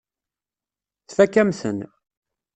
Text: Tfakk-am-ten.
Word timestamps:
Tfakk-am-ten. 1.07 1.79